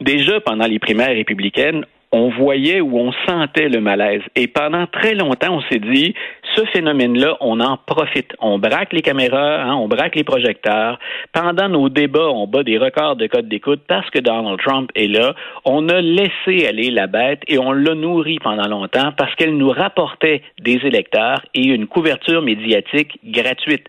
Déjà 0.00 0.38
pendant 0.40 0.66
les 0.68 0.78
primaires 0.78 1.08
républicaines, 1.08 1.84
on 2.12 2.28
voyait 2.30 2.80
ou 2.80 2.98
on 2.98 3.12
sentait 3.26 3.68
le 3.68 3.80
malaise. 3.80 4.22
Et 4.36 4.46
pendant 4.46 4.86
très 4.86 5.14
longtemps, 5.14 5.56
on 5.56 5.62
s'est 5.62 5.80
dit, 5.80 6.14
ce 6.56 6.64
phénomène-là, 6.66 7.36
on 7.40 7.60
en 7.60 7.76
profite. 7.76 8.34
On 8.40 8.58
braque 8.58 8.92
les 8.92 9.02
caméras, 9.02 9.62
hein, 9.62 9.74
on 9.74 9.88
braque 9.88 10.14
les 10.14 10.24
projecteurs. 10.24 10.98
Pendant 11.32 11.68
nos 11.68 11.88
débats, 11.88 12.30
on 12.30 12.46
bat 12.46 12.62
des 12.62 12.78
records 12.78 13.16
de 13.16 13.26
code 13.26 13.48
d'écoute 13.48 13.82
parce 13.86 14.08
que 14.10 14.18
Donald 14.18 14.58
Trump 14.60 14.90
est 14.94 15.08
là. 15.08 15.34
On 15.64 15.88
a 15.88 16.00
laissé 16.00 16.66
aller 16.66 16.90
la 16.90 17.06
bête 17.06 17.42
et 17.48 17.58
on 17.58 17.72
l'a 17.72 17.94
nourri 17.94 18.38
pendant 18.38 18.68
longtemps 18.68 19.12
parce 19.16 19.34
qu'elle 19.34 19.56
nous 19.56 19.70
rapportait 19.70 20.42
des 20.60 20.80
électeurs 20.84 21.44
et 21.54 21.66
une 21.66 21.86
couverture 21.86 22.42
médiatique 22.42 23.18
gratuite. 23.24 23.86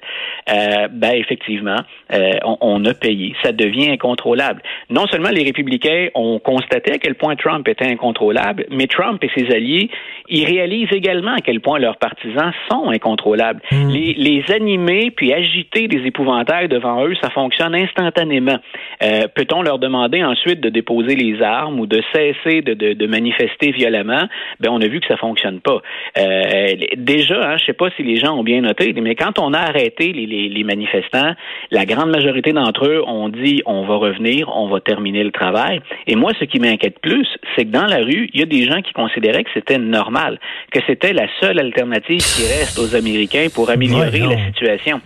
Euh, 0.49 0.87
ben 0.91 1.13
effectivement, 1.13 1.79
euh, 2.13 2.31
on, 2.43 2.57
on 2.61 2.85
a 2.85 2.93
payé. 2.93 3.35
Ça 3.43 3.51
devient 3.51 3.91
incontrôlable. 3.91 4.61
Non 4.89 5.07
seulement 5.07 5.29
les 5.29 5.43
républicains 5.43 6.07
ont 6.15 6.39
constaté 6.39 6.93
à 6.93 6.97
quel 6.97 7.15
point 7.15 7.35
Trump 7.35 7.67
était 7.67 7.85
incontrôlable, 7.87 8.65
mais 8.69 8.87
Trump 8.87 9.23
et 9.23 9.29
ses 9.35 9.53
alliés, 9.53 9.89
ils 10.29 10.45
réalisent 10.45 10.91
également 10.91 11.33
à 11.33 11.41
quel 11.41 11.61
point 11.61 11.79
leurs 11.79 11.97
partisans 11.97 12.51
sont 12.69 12.89
incontrôlables. 12.89 13.61
Hmm. 13.71 13.89
Les, 13.89 14.13
les 14.13 14.43
animer 14.51 15.11
puis 15.11 15.33
agiter 15.33 15.87
des 15.87 16.05
épouvantails 16.05 16.67
devant 16.67 17.05
eux, 17.05 17.15
ça 17.21 17.29
fonctionne 17.29 17.75
instantanément. 17.75 18.57
Euh, 19.03 19.27
Peut-on 19.33 19.61
leur 19.61 19.79
demander 19.79 20.23
ensuite 20.23 20.59
de 20.61 20.69
déposer 20.69 21.15
les 21.15 21.41
armes 21.41 21.79
ou 21.79 21.85
de 21.85 22.01
cesser 22.13 22.61
de, 22.61 22.73
de, 22.73 22.93
de 22.93 23.07
manifester 23.07 23.71
violemment? 23.71 24.27
Ben 24.59 24.69
on 24.71 24.81
a 24.81 24.87
vu 24.87 24.99
que 24.99 25.07
ça 25.07 25.17
fonctionne 25.17 25.59
pas. 25.59 25.81
Euh, 26.17 26.75
déjà, 26.97 27.51
hein, 27.51 27.57
je 27.57 27.65
sais 27.65 27.73
pas 27.73 27.89
si 27.95 28.03
les 28.03 28.17
gens 28.17 28.37
ont 28.37 28.43
bien 28.43 28.61
noté, 28.61 28.93
mais 28.93 29.15
quand 29.15 29.39
on 29.39 29.53
a 29.53 29.59
arrêté 29.59 30.13
les, 30.13 30.25
les, 30.25 30.49
les 30.49 30.63
manifestants, 30.63 31.33
la 31.71 31.85
grande 31.85 32.09
majorité 32.09 32.53
d'entre 32.53 32.85
eux 32.87 33.03
ont 33.05 33.29
dit 33.29 33.61
on 33.65 33.83
va 33.83 33.95
revenir, 33.95 34.49
on 34.55 34.67
va 34.67 34.79
terminer 34.79 35.23
le 35.23 35.31
travail. 35.31 35.81
Et 36.07 36.15
moi, 36.15 36.31
ce 36.39 36.45
qui 36.45 36.59
m'inquiète 36.59 36.99
plus, 36.99 37.27
c'est 37.55 37.65
que 37.65 37.71
dans 37.71 37.85
la 37.85 37.97
rue, 37.97 38.29
il 38.33 38.39
y 38.39 38.43
a 38.43 38.45
des 38.45 38.63
gens 38.63 38.81
qui 38.81 38.93
considéraient 38.93 39.43
que 39.43 39.49
c'était 39.53 39.77
normal, 39.77 40.39
que 40.71 40.79
c'était 40.87 41.13
la 41.13 41.27
seule 41.41 41.59
alternative 41.59 42.19
qui 42.19 42.43
reste 42.47 42.79
aux 42.79 42.95
Américains 42.95 43.47
pour 43.53 43.69
améliorer 43.69 44.19
la 44.19 44.45
situation. 44.47 45.01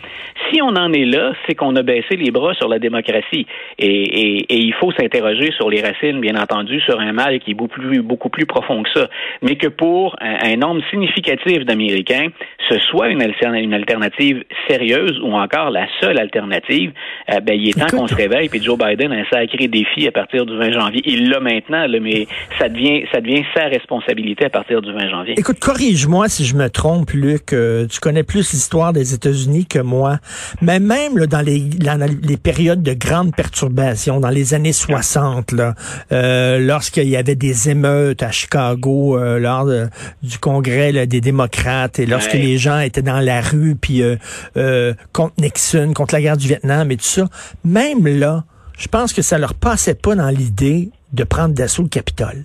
Si 0.52 0.62
on 0.62 0.76
en 0.76 0.92
est 0.92 1.06
là, 1.06 1.34
c'est 1.46 1.56
qu'on 1.56 1.76
a 1.76 1.84
baissé 1.84 2.16
les 2.18 2.32
bras 2.32 2.54
sur 2.56 2.68
la 2.68 2.80
démocratie. 2.80 3.46
Et, 3.78 3.86
et, 3.88 4.38
et 4.54 4.58
il 4.58 4.74
faut 4.74 4.92
s'interroger 4.92 5.52
sur 5.56 5.70
les 5.70 5.82
racines, 5.82 6.20
bien 6.20 6.36
entendu, 6.36 6.80
sur 6.82 7.00
un 7.00 7.14
mal 7.14 7.40
qui 7.40 7.52
est 7.52 7.54
beaucoup 7.54 7.80
plus, 7.80 8.02
beaucoup 8.02 8.30
plus 8.30 8.46
profond 8.46 8.84
que 8.84 8.90
ça. 8.94 9.08
Mais 9.42 9.56
que 9.56 9.68
pour 9.68 10.16
un, 10.20 10.52
un 10.52 10.56
nombre 10.58 10.82
significatif 10.90 11.64
d'Américains, 11.66 12.28
ce 12.70 12.80
soit 12.80 13.10
une, 13.10 13.22
alterna- 13.22 13.62
une 13.62 13.74
alternative 13.74 14.44
sérieuse 14.68 15.20
ou 15.24 15.34
encore 15.36 15.70
la 15.70 15.88
seule 16.02 16.20
alternative, 16.20 16.92
euh, 17.32 17.40
ben, 17.40 17.54
il 17.60 17.70
est 17.70 17.80
temps 17.80 17.98
qu'on 17.98 18.08
se 18.08 18.16
réveille. 18.16 18.50
Puis 18.50 18.62
Joe 18.64 18.78
Biden 18.78 19.12
a 19.14 19.18
un 19.18 19.26
sacré 19.32 19.68
défi 19.68 20.08
à 20.08 20.12
partir 20.12 20.46
du 20.46 20.58
20 20.58 20.72
janvier. 20.72 21.02
Il 21.06 21.30
l'a 21.30 21.40
maintenant, 21.40 21.86
là, 21.88 22.00
mais 22.02 22.26
ça 22.60 22.68
devient, 22.68 23.04
ça 23.14 23.22
devient 23.22 23.44
sa 23.56 23.66
responsabilité 23.66 24.46
à 24.46 24.50
partir 24.50 24.82
du 24.82 24.92
20 24.92 25.10
janvier. 25.10 25.34
Écoute, 25.38 25.60
corrige-moi 25.60 26.28
si 26.30 26.46
je 26.46 26.56
me 26.56 26.70
trompe, 26.70 27.14
Luc. 27.32 27.54
euh, 27.54 27.88
tu 27.88 28.00
connais 28.00 28.24
plus 28.24 28.52
l'histoire 28.54 28.94
des 28.94 29.14
États-Unis 29.14 29.66
que 29.66 29.80
moi. 29.80 30.20
Mais 30.62 30.80
même 30.80 31.18
là, 31.18 31.28
dans, 31.28 31.42
les, 31.42 31.60
dans 31.60 32.00
les 32.24 32.38
périodes 32.38 32.84
de 32.84 32.94
grandes 32.94 33.36
perturbations, 33.36 34.20
dans 34.20 34.30
les 34.30 34.54
années 34.54 34.74
60, 34.74 35.52
là, 35.54 35.76
euh, 36.12 36.60
lorsqu'il 36.60 37.08
y 37.08 37.16
avait 37.16 37.36
des 37.36 37.70
émeutes 37.70 38.24
à 38.24 38.32
Chicago 38.32 39.18
euh, 39.18 39.40
lors 39.40 39.66
de- 39.66 39.88
du 40.24 40.38
congrès 40.38 40.92
là, 40.92 41.06
des 41.06 41.22
démocrates 41.22 42.00
et 42.00 42.06
lorsque 42.06 42.34
Ouais. 42.34 42.40
les 42.40 42.58
gens 42.58 42.80
étaient 42.80 43.02
dans 43.02 43.20
la 43.20 43.42
rue 43.42 43.76
puis 43.76 44.02
euh, 44.04 44.16
euh, 44.58 44.94
contre 45.14 45.34
Nixon, 45.40 45.94
contre 45.94 46.14
la 46.16 46.22
guerre 46.22 46.38
du 46.38 46.48
Vietnam 46.48 46.92
et 46.92 46.98
tout 46.98 47.04
ça, 47.06 47.28
même 47.64 48.06
là, 48.08 48.44
je 48.78 48.88
pense 48.88 49.14
que 49.14 49.22
ça 49.22 49.38
leur 49.38 49.54
passait 49.54 49.94
pas 49.96 50.16
dans 50.16 50.30
l'idée 50.30 50.90
de 51.14 51.24
prendre 51.24 51.54
d'assaut 51.54 51.84
le 51.84 51.90
Capitole. 51.90 52.44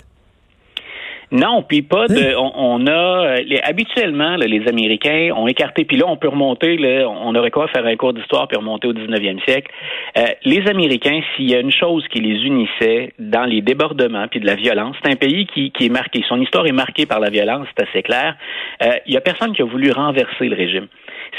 Non, 1.33 1.63
puis 1.63 1.83
pas 1.83 2.07
de. 2.07 2.15
Hein? 2.15 2.35
On, 2.39 2.53
on 2.83 2.87
a 2.87 2.91
euh, 2.93 3.37
les, 3.45 3.59
habituellement 3.59 4.37
là, 4.37 4.47
les 4.47 4.69
Américains 4.69 5.31
ont 5.37 5.49
écarté. 5.49 5.85
Puis 5.85 5.97
là, 5.97 6.05
on 6.07 6.17
peut 6.17 6.29
remonter. 6.29 6.77
Là, 6.77 7.09
on 7.09 7.35
aurait 7.35 7.51
quoi 7.51 7.67
faire 7.69 7.85
un 7.85 7.97
cours 7.97 8.13
d'histoire 8.13 8.47
puis 8.47 8.57
remonter 8.57 8.89
au 8.89 8.93
19e 8.93 9.43
siècle. 9.45 9.71
Euh, 10.17 10.27
les 10.45 10.69
Américains, 10.69 11.21
s'il 11.35 11.51
y 11.51 11.55
a 11.55 11.61
une 11.61 11.73
chose 11.73 12.07
qui 12.09 12.21
les 12.21 12.45
unissait 12.45 13.13
dans 13.19 13.45
les 13.45 13.61
débordements 13.61 14.29
puis 14.29 14.41
de 14.41 14.47
la 14.47 14.55
violence, 14.55 14.97
c'est 15.03 15.11
un 15.11 15.17
pays 15.17 15.47
qui, 15.47 15.73
qui 15.73 15.87
est 15.87 15.91
marqué. 15.91 16.23
Son 16.29 16.41
histoire 16.41 16.67
est 16.67 16.73
marquée 16.73 17.07
par 17.07 17.21
la 17.21 17.31
violence, 17.31 17.67
c'est 17.77 17.89
assez 17.89 18.03
clair. 18.03 18.37
Euh, 18.83 18.93
Il 19.07 19.15
y 19.15 19.17
a 19.17 19.21
personne 19.21 19.53
qui 19.53 19.63
a 19.63 19.65
voulu 19.65 19.91
renverser 19.91 20.49
le 20.49 20.57
régime. 20.57 20.87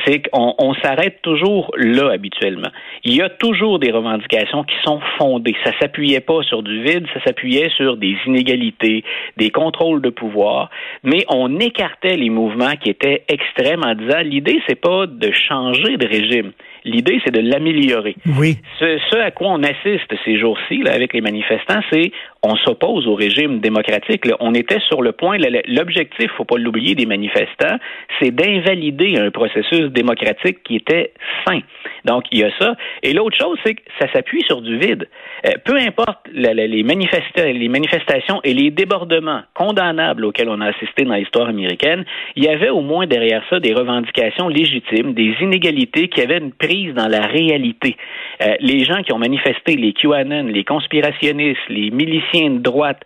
C'est 0.05 0.29
qu'on 0.29 0.55
on 0.59 0.73
s'arrête 0.75 1.21
toujours 1.21 1.71
là 1.77 2.11
habituellement. 2.11 2.69
Il 3.03 3.15
y 3.15 3.21
a 3.21 3.29
toujours 3.29 3.79
des 3.79 3.91
revendications 3.91 4.63
qui 4.63 4.75
sont 4.83 4.99
fondées. 5.17 5.55
Ça 5.63 5.71
s'appuyait 5.79 6.19
pas 6.19 6.41
sur 6.43 6.63
du 6.63 6.83
vide, 6.83 7.05
ça 7.13 7.23
s'appuyait 7.23 7.69
sur 7.75 7.97
des 7.97 8.15
inégalités, 8.25 9.03
des 9.37 9.49
contrôles 9.49 10.01
de 10.01 10.09
pouvoir, 10.09 10.69
mais 11.03 11.25
on 11.29 11.59
écartait 11.59 12.17
les 12.17 12.29
mouvements 12.29 12.75
qui 12.81 12.89
étaient 12.89 13.23
extrêmes 13.27 13.83
en 13.83 13.95
disant 13.95 14.19
l'idée 14.23 14.61
c'est 14.67 14.79
pas 14.79 15.05
de 15.07 15.31
changer 15.31 15.97
de 15.97 16.07
régime, 16.07 16.51
l'idée 16.83 17.19
c'est 17.23 17.33
de 17.33 17.41
l'améliorer. 17.41 18.15
Oui. 18.37 18.57
Ce, 18.79 18.99
ce 19.11 19.17
à 19.17 19.31
quoi 19.31 19.49
on 19.49 19.63
assiste 19.63 20.13
ces 20.25 20.37
jours-ci 20.37 20.77
là, 20.83 20.93
avec 20.93 21.13
les 21.13 21.21
manifestants, 21.21 21.81
c'est 21.91 22.11
on 22.43 22.55
s'oppose 22.57 23.07
au 23.07 23.15
régime 23.15 23.59
démocratique. 23.59 24.25
là. 24.25 24.35
On 24.39 24.53
était 24.53 24.79
sur 24.87 25.01
le 25.01 25.11
point, 25.11 25.37
l'objectif, 25.67 26.31
faut 26.37 26.45
pas 26.45 26.57
l'oublier, 26.57 26.95
des 26.95 27.05
manifestants, 27.05 27.77
c'est 28.19 28.31
d'invalider 28.31 29.17
un 29.17 29.31
processus 29.31 29.89
démocratique 29.91 30.63
qui 30.63 30.75
était 30.75 31.13
sain. 31.45 31.59
Donc, 32.05 32.25
il 32.31 32.39
y 32.39 32.43
a 32.43 32.51
ça. 32.59 32.75
Et 33.03 33.13
l'autre 33.13 33.37
chose, 33.37 33.57
c'est 33.65 33.75
que 33.75 33.81
ça 33.99 34.11
s'appuie 34.13 34.43
sur 34.43 34.61
du 34.61 34.77
vide. 34.77 35.07
Euh, 35.45 35.51
peu 35.63 35.77
importe 35.77 36.19
les 36.33 36.83
manifestations 36.83 38.39
et 38.43 38.53
les 38.53 38.71
débordements 38.71 39.41
condamnables 39.53 40.25
auxquels 40.25 40.49
on 40.49 40.61
a 40.61 40.67
assisté 40.67 41.03
dans 41.03 41.15
l'histoire 41.15 41.49
américaine, 41.49 42.05
il 42.35 42.45
y 42.45 42.47
avait 42.47 42.69
au 42.69 42.81
moins 42.81 43.07
derrière 43.07 43.43
ça 43.49 43.59
des 43.59 43.73
revendications 43.73 44.47
légitimes, 44.47 45.13
des 45.13 45.35
inégalités 45.41 46.07
qui 46.07 46.21
avaient 46.21 46.37
une 46.37 46.53
prise 46.53 46.93
dans 46.93 47.07
la 47.07 47.21
réalité. 47.21 47.97
Euh, 48.41 48.55
les 48.59 48.83
gens 48.85 49.01
qui 49.03 49.11
ont 49.13 49.19
manifesté, 49.19 49.75
les 49.75 49.93
QAnon, 49.93 50.43
les 50.47 50.63
conspirationnistes, 50.63 51.59
les 51.69 51.89
miliciens 51.91 52.26
de 52.33 52.57
droite, 52.59 53.01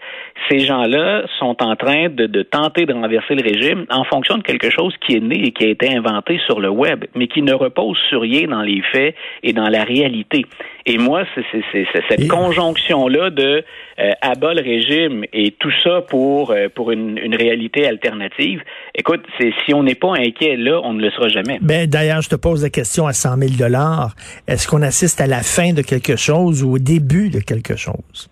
ces 0.49 0.59
gens-là 0.59 1.23
sont 1.39 1.55
en 1.61 1.75
train 1.75 2.09
de, 2.09 2.25
de 2.27 2.41
tenter 2.41 2.85
de 2.85 2.93
renverser 2.93 3.35
le 3.35 3.43
régime 3.43 3.85
en 3.89 4.03
fonction 4.03 4.37
de 4.37 4.43
quelque 4.43 4.69
chose 4.69 4.93
qui 5.05 5.15
est 5.15 5.19
né 5.19 5.47
et 5.47 5.51
qui 5.51 5.65
a 5.65 5.69
été 5.69 5.95
inventé 5.95 6.39
sur 6.45 6.59
le 6.59 6.69
web, 6.69 7.05
mais 7.15 7.27
qui 7.27 7.41
ne 7.41 7.53
repose 7.53 7.97
sur 8.09 8.21
rien 8.21 8.47
dans 8.47 8.61
les 8.61 8.81
faits 8.91 9.15
et 9.43 9.53
dans 9.53 9.69
la 9.69 9.83
réalité. 9.83 10.45
Et 10.85 10.97
moi, 10.97 11.23
c'est 11.35 11.45
cette 12.09 12.19
Et- 12.19 12.27
conjonction-là 12.27 13.29
de 13.29 13.63
euh, 13.99 14.11
abat 14.21 14.53
le 14.55 14.61
régime 14.61 15.23
et 15.31 15.51
tout 15.51 15.71
ça 15.83 16.01
pour, 16.01 16.51
euh, 16.51 16.69
pour 16.73 16.91
une, 16.91 17.17
une 17.19 17.35
réalité 17.35 17.87
alternative. 17.87 18.61
Écoute, 18.95 19.21
si 19.65 19.73
on 19.75 19.83
n'est 19.83 19.95
pas 19.95 20.13
inquiet 20.15 20.57
là, 20.57 20.81
on 20.83 20.93
ne 20.93 21.01
le 21.01 21.11
sera 21.11 21.27
jamais. 21.27 21.59
Ben, 21.61 21.87
d'ailleurs, 21.87 22.21
je 22.21 22.29
te 22.29 22.35
pose 22.35 22.63
la 22.63 22.69
question 22.71 23.05
à 23.05 23.13
100 23.13 23.37
000 23.37 23.51
dollars. 23.59 24.15
Est-ce 24.47 24.67
qu'on 24.67 24.81
assiste 24.81 25.21
à 25.21 25.27
la 25.27 25.43
fin 25.43 25.73
de 25.73 25.81
quelque 25.83 26.15
chose 26.15 26.63
ou 26.63 26.73
au 26.73 26.79
début 26.79 27.29
de 27.29 27.39
quelque 27.39 27.75
chose? 27.75 28.30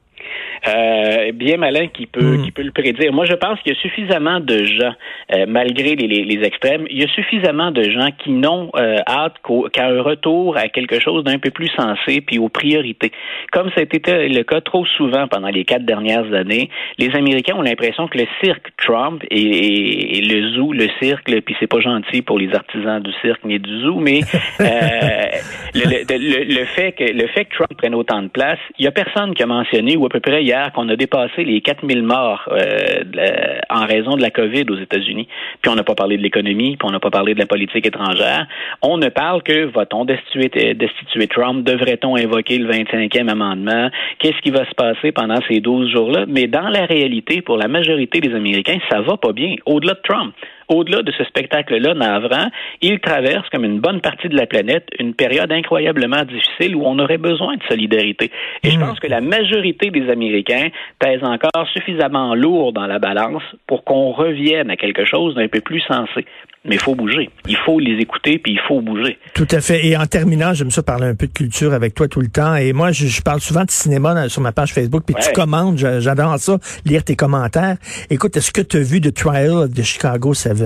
Euh, 0.68 1.32
bien 1.34 1.58
malin 1.58 1.88
qui 1.88 2.06
peut 2.06 2.20
Mm. 2.38 2.44
qui 2.44 2.51
peut 2.51 2.63
le 2.63 2.72
prédire. 2.72 3.12
Moi, 3.13 3.25
je 3.25 3.34
pense 3.34 3.60
qu'il 3.62 3.74
y 3.74 3.75
a 3.78 3.80
suffisamment 3.80 4.39
de 4.39 4.63
gens, 4.66 4.94
euh, 5.34 5.46
malgré 5.48 5.96
les, 5.96 6.08
les, 6.08 6.24
les 6.24 6.44
extrêmes, 6.46 6.86
il 6.89 7.00
y 7.00 7.04
a 7.04 7.08
suffisamment 7.10 7.72
de 7.72 7.84
gens 7.84 8.10
qui 8.22 8.32
n'ont 8.32 8.70
euh, 8.75 8.98
hâte 9.08 9.36
qu'à 9.74 9.88
un 9.88 10.01
retour 10.01 10.58
à 10.58 10.68
quelque 10.70 11.00
chose 11.00 11.24
d'un 11.24 11.39
peu 11.39 11.50
plus 11.50 11.70
sensé 11.70 12.22
puis 12.22 12.38
aux 12.39 12.50
priorités. 12.50 13.12
Comme 13.51 13.70
été 13.78 14.28
le 14.30 14.44
cas 14.44 14.62
trop 14.62 14.86
souvent 14.86 15.28
pendant 15.28 15.48
les 15.50 15.63
quatre 15.66 15.86
dernières 15.86 16.32
années, 16.34 16.70
les 16.98 17.10
Américains 17.16 17.56
ont 17.56 17.62
l'impression 17.62 18.08
que 18.08 18.18
le 18.18 18.25
cirque 18.44 18.68
Trump 18.78 19.24
et, 19.32 19.39
et- 19.39 20.18
et 20.18 20.22
le 20.22 20.50
zoo, 20.54 20.74
le 20.74 20.88
cirque, 21.01 21.30
puis 21.46 21.56
c'est 21.60 21.68
pas 21.68 21.80
gentil 21.80 22.22
pour 22.22 22.38
les 22.38 22.54
artisans 22.54 23.01
du 23.01 23.12
cirque 23.22 23.44
ni 23.46 23.58
du 23.60 23.82
zoo, 23.82 24.00
mais 24.00 24.20
euh, 24.60 24.66
le, 25.75 25.82
le, 25.82 26.18
le- 26.18 26.60
le 26.60 26.66
fait 26.66 26.92
que 26.94 27.04
le 27.04 27.28
fait 27.28 27.46
que 27.46 27.56
Trump 27.56 27.74
prenne 27.78 27.96
autant 27.96 28.22
de 28.22 28.28
place, 28.28 28.60
il 28.78 28.86
y 28.86 28.88
a 28.88 28.92
personne 28.92 29.34
qui 29.34 29.44
a 29.44 29.46
mentionné 29.46 29.96
ou 29.98 30.06
à 30.06 30.10
peu 30.10 30.20
près 30.20 30.44
qu'on 30.68 30.89
a 30.89 30.96
dépassé 30.96 31.44
les 31.44 31.62
4000 31.62 32.04
morts 32.04 32.48
euh, 32.51 33.04
en 33.70 33.86
raison 33.86 34.16
de 34.16 34.22
la 34.22 34.30
COVID 34.30 34.66
aux 34.70 34.78
États-Unis. 34.78 35.28
Puis 35.62 35.72
on 35.72 35.75
n'a 35.75 35.84
pas 35.84 35.96
parlé 35.96 36.18
de 36.18 36.24
l'économie, 36.24 36.78
puis 36.78 36.88
on 36.88 36.92
n'a 36.92 37.00
pas 37.00 37.10
parlé 37.10 37.34
de 37.34 37.39
la 37.39 37.46
politique 37.46 37.86
étrangère. 37.86 38.48
On 38.82 38.98
ne 38.98 39.10
parle 39.10 39.44
que 39.44 39.66
va-t-on 39.66 40.06
destituer, 40.06 40.50
destituer 40.74 41.28
Trump, 41.28 41.66
devrait-on 41.66 42.16
invoquer 42.16 42.58
le 42.58 42.72
25e 42.72 43.30
amendement, 43.30 43.89
qu'est-ce 44.20 44.39
qui 44.42 44.51
va 44.51 44.66
se 44.66 44.75
passer 44.75 45.12
pendant 45.12 45.39
ces 45.48 45.60
12 45.60 45.92
jours-là? 45.92 46.25
Mais 46.28 46.48
dans 46.48 46.70
la 46.70 46.86
réalité, 46.86 47.42
pour 47.42 47.58
la 47.58 47.68
majorité 47.68 48.20
des 48.20 48.34
Américains, 48.36 48.80
ça 48.89 49.01
va 49.01 49.18
pas 49.18 49.34
bien, 49.34 49.56
au-delà 49.66 49.94
de 49.94 50.01
Trump 50.04 50.34
au-delà 50.70 51.02
de 51.02 51.12
ce 51.12 51.24
spectacle-là 51.24 51.94
navrant, 51.94 52.50
il 52.82 53.00
traverse, 53.00 53.48
comme 53.50 53.66
une 53.66 53.80
bonne 53.80 54.02
partie 54.02 54.30
de 54.30 54.36
la 54.38 54.46
planète, 54.46 54.88
une 55.00 55.14
période 55.14 55.52
incroyablement 55.52 56.24
difficile 56.24 56.76
où 56.76 56.84
on 56.86 56.98
aurait 57.00 57.18
besoin 57.18 57.56
de 57.58 57.64
solidarité. 57.68 58.32
Et 58.64 58.70
je 58.70 58.78
Mm. 58.78 58.82
pense 58.82 59.00
que 59.00 59.08
la 59.08 59.22
majorité 59.22 59.90
des 59.90 60.10
Américains 60.10 60.70
pèsent 61.00 61.24
encore 61.24 61.68
suffisamment 61.74 62.36
lourd 62.36 62.72
dans 62.74 62.88
la 62.88 63.00
balance 63.00 63.44
pour 63.68 63.84
qu'on 63.84 64.12
revienne 64.12 64.70
à 64.70 64.76
quelque 64.76 65.06
chose 65.06 65.36
d'un 65.36 65.48
peu 65.48 65.62
plus 65.62 65.82
sensé. 65.82 66.26
Mais 66.66 66.75
il 66.75 66.82
faut 66.82 66.94
bouger. 66.94 67.30
Il 67.48 67.56
faut 67.66 67.80
les 67.80 67.98
écouter, 68.01 68.38
puis 68.38 68.51
il 68.54 68.60
faut 68.68 68.82
bouger. 68.82 69.18
Tout 69.34 69.48
à 69.51 69.62
fait. 69.62 69.86
Et 69.88 69.96
en 69.96 70.06
terminant, 70.06 70.54
j'aime 70.54 70.72
ça 70.72 70.84
parler 70.84 71.08
un 71.08 71.16
peu 71.16 71.28
de 71.28 71.32
culture 71.32 71.74
avec 71.74 71.94
toi 71.96 72.08
tout 72.10 72.20
le 72.20 72.28
temps. 72.28 72.56
Et 72.56 72.74
moi, 72.74 72.92
je, 72.92 73.08
je 73.08 73.22
parle 73.22 73.39
souvent 73.39 73.63
de 73.63 73.72
cinéma 73.72 74.13
dans- 74.13 74.28
sur 74.30 74.42
ma 74.42 74.51
page 74.51 74.74
Facebook, 74.74 75.04
puis 75.06 75.16
tu 75.16 75.32
commandes. 75.34 75.78
j'a- 75.78 76.00
J'adore 76.01 76.38
ça, 76.38 76.58
lire 76.86 77.04
tes 77.04 77.16
commentaires. 77.16 77.78
Écoute, 78.10 78.36
est-ce 78.36 78.51
que 78.51 78.62
tu 78.62 78.78
as 78.78 78.82
vu 78.82 79.00
The 79.00 79.13
Trial 79.13 79.51
of 79.54 79.74
the 79.74 79.84
Chicago 79.84 80.34
7? 80.34 80.58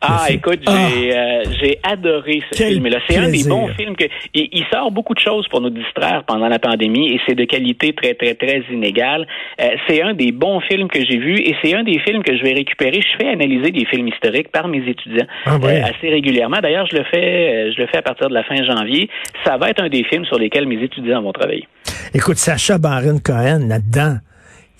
Ah, 0.00 0.24
film. 0.26 0.38
écoute, 0.38 0.60
Ah. 0.66 0.88
j'ai 0.90 1.16
euh, 1.16 1.42
j'ai 1.60 1.78
adoré 1.82 2.42
ce 2.52 2.58
Quel 2.58 2.74
film-là. 2.74 2.98
C'est 3.08 3.16
un 3.18 3.30
des 3.30 3.44
bons 3.48 3.68
films 3.68 3.96
que 3.96 4.04
il, 4.34 4.48
il 4.52 4.64
sort 4.72 4.90
beaucoup 4.90 5.14
de 5.14 5.18
choses 5.20 5.46
pour 5.48 5.60
nous 5.60 5.70
distraire 5.70 6.24
pendant 6.26 6.48
la 6.48 6.58
pandémie 6.58 7.12
et 7.14 7.20
c'est 7.26 7.34
de 7.34 7.44
qualité 7.44 7.92
très 7.92 8.14
très 8.14 8.34
très 8.34 8.62
inégale. 8.72 9.26
Euh, 9.60 9.68
c'est 9.88 10.02
un 10.02 10.14
des 10.14 10.32
bons 10.32 10.60
films 10.60 10.88
que 10.88 11.04
j'ai 11.04 11.18
vus 11.18 11.38
et 11.38 11.54
c'est 11.62 11.74
un 11.74 11.82
des 11.84 11.98
films 12.00 12.22
que 12.22 12.36
je 12.36 12.42
vais 12.42 12.52
récupérer. 12.52 13.00
Je 13.00 13.16
fais 13.24 13.30
analyser 13.32 13.70
des 13.70 13.84
films 13.86 14.08
historiques 14.08 14.50
par 14.52 14.68
mes 14.68 14.78
étudiants 14.88 15.26
Ah 15.46 15.58
euh, 15.62 15.82
assez 15.84 16.08
régulièrement. 16.08 16.58
D'ailleurs, 16.62 16.86
je 16.90 16.96
le 16.96 17.04
fais 17.04 17.68
euh, 17.68 17.72
je 17.76 17.80
le 17.82 17.86
fais 17.88 17.98
à 17.98 18.02
partir 18.02 18.28
de 18.28 18.34
la 18.34 18.44
fin 18.44 18.62
janvier. 18.64 19.08
Ça 19.44 19.56
va 19.56 19.70
être 19.70 19.82
un 19.82 19.88
des 19.88 20.04
films 20.04 20.24
sur 20.26 20.38
lesquels 20.38 20.66
mes 20.66 20.82
étudiants 20.82 21.22
vont 21.22 21.32
travailler. 21.32 21.66
Écoute, 22.14 22.36
Sacha 22.36 22.78
Baron 22.78 23.18
Cohen 23.24 23.66
là-dedans, 23.68 24.16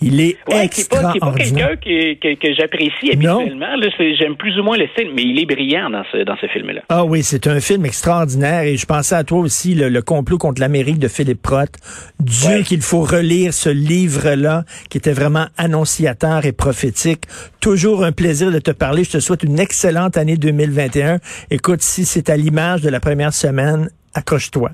il 0.00 0.20
est 0.20 0.36
Ouais, 0.48 0.68
c'est 0.72 0.88
pas, 0.88 1.12
c'est 1.12 1.18
pas 1.20 1.32
extraordinaire. 1.32 1.68
quelqu'un 1.70 1.76
qui- 1.76 2.18
que, 2.18 2.34
que 2.48 2.54
j'apprécie 2.54 3.10
habituellement. 3.12 3.76
Là, 3.76 3.88
c'est- 3.96 4.14
j'aime 4.16 4.36
plus 4.36 4.58
ou 4.58 4.62
moins 4.62 4.76
le 4.76 4.86
style, 4.88 5.10
mais 5.14 5.22
il 5.22 5.38
est 5.40 5.46
brillant 5.46 5.90
dans 5.90 6.04
ce 6.12 6.24
dans 6.24 6.36
ce 6.40 6.46
film-là. 6.46 6.82
Ah 6.88 7.04
oui, 7.04 7.22
c'est 7.22 7.46
un 7.46 7.60
film 7.60 7.84
extraordinaire 7.86 8.62
et 8.62 8.76
je 8.76 8.86
pensais 8.86 9.14
à 9.14 9.24
toi 9.24 9.38
aussi, 9.40 9.74
le, 9.74 9.88
le 9.88 10.02
complot 10.02 10.38
contre 10.38 10.60
l'Amérique 10.60 10.98
de 10.98 11.08
Philippe 11.08 11.46
Roth. 11.46 11.74
Dieu 12.20 12.48
Ouais. 12.58 12.62
qu'il 12.62 12.80
faut 12.82 13.00
relire 13.02 13.52
ce 13.54 13.68
livre-là 13.70 14.64
qui 14.90 14.98
était 14.98 15.12
vraiment 15.12 15.46
annonciateur 15.56 16.44
et 16.46 16.52
prophétique. 16.52 17.24
Toujours 17.60 18.04
un 18.04 18.12
plaisir 18.12 18.50
de 18.52 18.58
te 18.58 18.70
parler. 18.70 19.04
Je 19.04 19.10
te 19.12 19.20
souhaite 19.20 19.42
une 19.42 19.58
excellente 19.58 20.16
année 20.16 20.36
2021. 20.36 21.18
Écoute, 21.50 21.82
si 21.82 22.04
c'est 22.04 22.30
à 22.30 22.36
l'image 22.36 22.80
de 22.82 22.88
la 22.88 23.00
première 23.00 23.32
semaine, 23.32 23.88
accroche-toi. 24.14 24.70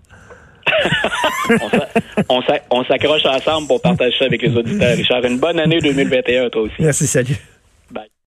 On 1.61 1.69
s'a- 1.71 1.89
on 2.29 2.43
s'a- 2.43 2.61
on 2.71 2.85
s'accroche 2.85 3.25
ensemble 3.27 3.67
pour 3.69 3.81
partager 3.81 4.15
ça 4.19 4.25
avec 4.27 4.43
les 4.43 4.57
auditeurs. 4.57 4.97
Richard, 4.97 5.25
une 5.25 5.39
bonne 5.39 5.59
année 5.61 5.79
2021 5.81 6.49
toi 6.51 6.63
aussi. 6.63 6.75
Merci, 6.79 7.07
salut. 7.07 7.37